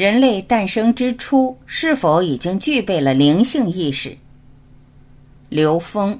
[0.00, 4.16] 人类诞生之初，是否已经具备了灵性意识？
[5.50, 6.18] 刘峰。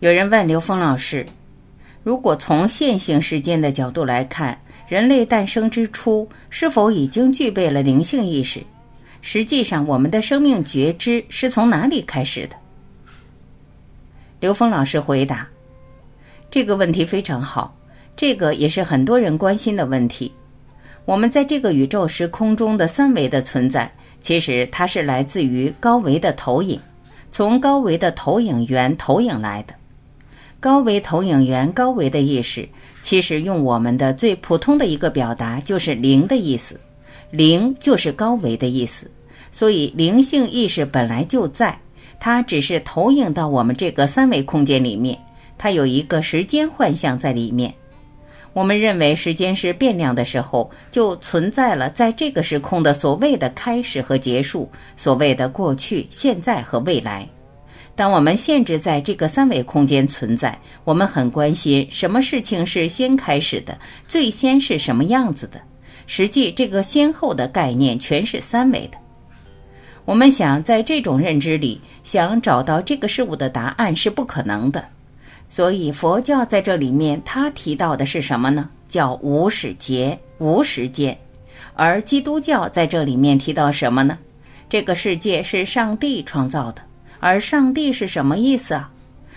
[0.00, 1.24] 有人问刘峰老师
[2.04, 4.60] ：“如果从线性时间的角度来看，
[4.92, 8.62] 人类诞生之初是否已经具备了灵性意识？
[9.22, 12.56] 实际上，我们的生命觉知是从哪里开始的？”
[14.38, 15.48] 刘峰老师回答
[16.52, 17.74] ：“这个问题非常好，
[18.14, 20.30] 这个也是很多人关心的问题。
[21.06, 26.78] 我们在这个宇宙时空中的三维的存在，其实它是来自于高维的投影，
[27.30, 29.72] 从高维的投影源投影来的。”
[30.62, 32.68] 高维投影源，高维的意识，
[33.02, 36.78] 其实用我们的最普通的一个表达就是“灵”的意思
[37.32, 39.10] ，“灵”就是高维的意思。
[39.50, 41.76] 所以灵性意识本来就在，
[42.20, 45.18] 它只是投影到我们这个三维空间里面，
[45.58, 47.74] 它有一个时间幻象在里面。
[48.52, 57.28] 我们认为时间是变量的时候，就存在了在这个时空的所谓的开始和结束，所谓的过去、现在和未来。
[57.94, 63.78] 当我们限制在这个三维空间存在，我们很关心什么事情是先开始的，
[64.08, 65.60] 最先是什么样子的。
[66.06, 68.98] 实际这个先后的概念全是三维的。
[70.04, 74.84] 我们想在这种认知里想找到这个事物的答案是不可能的。
[75.48, 78.68] 所以佛教在这里面他提到的是什么呢？
[78.88, 81.16] 叫无始劫、无时间。
[81.74, 84.18] 而基督教在这里面提到什么呢？
[84.68, 86.82] 这个世界是上帝创造的。
[87.24, 88.90] 而上帝是什么意思啊？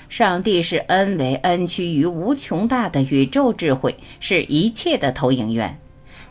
[0.09, 5.79] 上帝是 n 为 n 趋于无穷大的宇宙智慧，是一切的投影源。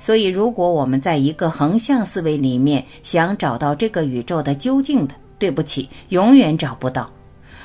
[0.00, 7.08] 所以，如果我们在一个横向思维里面想找到这个宇宙的究竟的，对不起，永远找不到。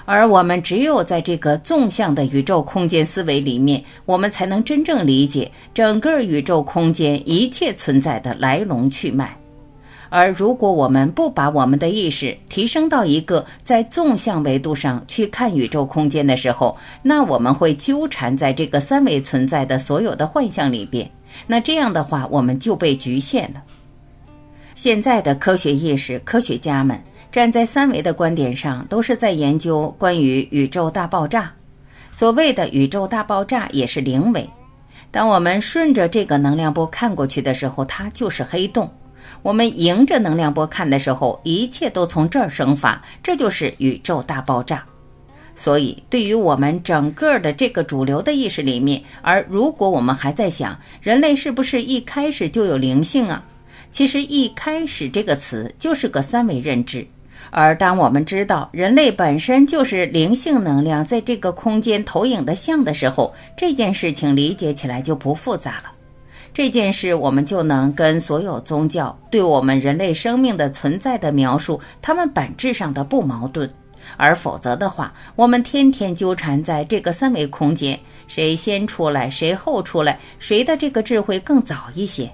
[0.05, 9.35] 而我们只有在这个纵向的宇宙空间思维里面，我们才能真正理解整个宇宙空间一切存在的来龙去脉。
[10.09, 21.09] 而如果我们不把我们的意识提升到一个在纵向维度上去看宇宙空间的时候，那我们会纠缠在这个三维存在的所有的幻象里边。
[21.45, 23.61] 那这样的话，我们就被局限了。
[24.75, 26.99] 现在的科学意识科学家们
[27.31, 31.51] 站在三维的观点上，都是在研究关于宇宙大爆炸。
[32.11, 34.49] 所谓的宇宙大爆炸也是零维。
[35.11, 38.89] 当我们顺着这个能量波看过去的时候，它就是黑洞。
[39.41, 44.83] 我们迎着能量波看的时候，一切都从这儿生发，这就是宇宙大爆炸。
[45.55, 53.43] 所以，对于我们整个的这个主流的意识里面，而如果我们还在想人类是不是一开始就有灵性啊？
[53.91, 57.05] 其实“一开始”这个词就是个三维认知。
[57.49, 65.91] 而当我们知道人类本身就是灵性能量在这个空间投影的像的时候，这件事情理解起来就不复杂了。
[66.53, 73.69] 这件事，我们就能跟所有宗教对我们人类生命的存在的描述，它们本质上的不矛盾。
[74.17, 82.29] 而否则的话，我们天天纠缠在这个三维空间，谁先出来，谁后出来，谁的这个智慧更早一些？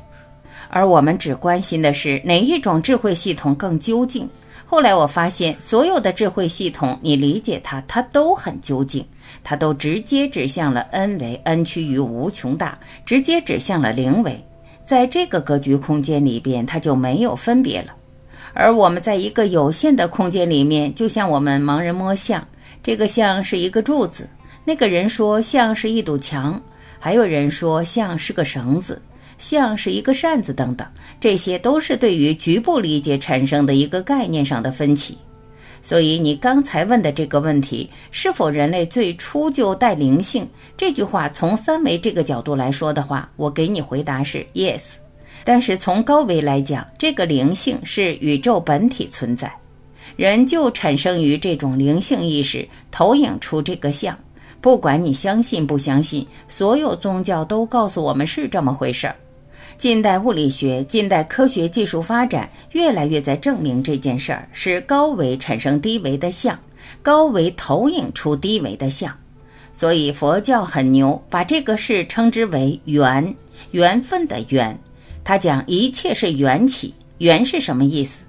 [0.69, 4.27] 而我们只关心的是哪一种智慧系统更究竟。
[4.65, 9.05] 后来我发现，所有的智慧系统，你理解它，它都很究竟。
[9.43, 14.43] 它都直接指向了 n 为 n 趋于无穷大，直接指向了零维，
[14.83, 17.93] 在这个格局空间里边，它就没有分别了。
[18.55, 22.45] 而我们在一个有限的空间里面，就像我们盲人摸象，
[22.81, 24.27] 这个象是一个柱子，
[24.63, 26.59] 那个人说象是一堵墙，
[26.97, 28.99] 还有人说象是个绳子，
[29.37, 30.87] 像是一个扇子等等，
[31.19, 35.17] 这些都是对于局部理解产生的一个概念上的分歧。
[35.81, 40.47] 所以你刚才问的这个问题，是否人类最初就带灵性？
[40.75, 44.95] 这句话从三维这个角度来说的话，我给你回答是 yes。
[45.43, 49.53] 但是从高维来讲，这个灵性是宇宙本体存在，
[50.15, 54.17] 人就产生于这种灵性意识投影出这个像。
[54.61, 59.15] 不管你相信不相信，所有宗教都告诉我们是这么回事儿。
[59.77, 66.57] 近代物理学、近代科学技术发展，越来越在证明这件事儿是高维产生低维的像，
[67.01, 69.13] 高维投影出低维的像。
[69.73, 73.35] 所以佛教很牛，把这个事称之为缘，
[73.71, 74.77] 缘分的缘。
[75.25, 78.23] 他讲一切是缘起，缘是什么意思？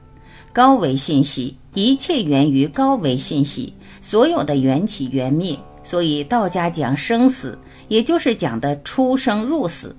[0.53, 5.57] 高维信息，一切源于高维信息，所有的缘起缘灭。
[5.85, 7.57] 所以道家讲生死，
[7.87, 9.95] 也就是讲的出生入死。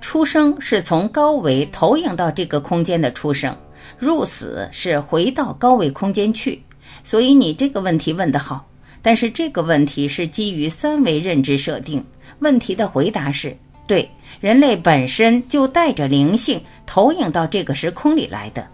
[0.00, 3.56] 出生是从高维投影到这个空间的出生，
[3.98, 6.62] 入死是回到高维空间去。
[7.02, 8.66] 所以你这个问题问得好，
[9.02, 12.04] 但是这个问题是基于三维认知设定。
[12.40, 13.56] 问题的回答是
[13.86, 14.08] 对，
[14.40, 18.66] 人类本身就带着灵性投影到这个时空里来的，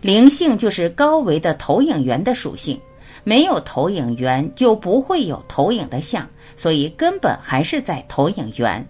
[0.00, 2.78] 灵性就是高维的投影源的属性。
[3.24, 6.26] 没有投影源，就不会有投影的像，
[6.56, 8.86] 所以根本还是在投影源。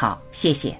[0.00, 0.72] 好，谢谢。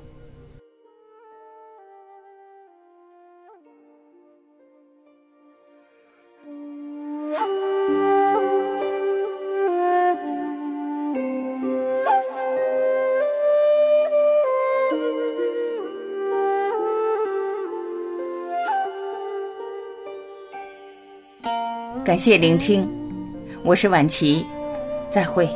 [22.05, 22.89] 感谢聆听，
[23.65, 24.47] 我是婉琪，
[25.11, 25.49] 再会。